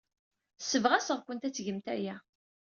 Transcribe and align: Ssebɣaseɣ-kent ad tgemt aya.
Ssebɣaseɣ-kent 0.61 1.47
ad 1.47 1.53
tgemt 1.53 1.87
aya. 1.95 2.15